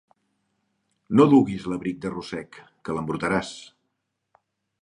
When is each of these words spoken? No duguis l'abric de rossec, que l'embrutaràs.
No 1.19 1.27
duguis 1.33 1.69
l'abric 1.73 2.01
de 2.07 2.13
rossec, 2.15 2.59
que 2.89 2.97
l'embrutaràs. 2.99 3.53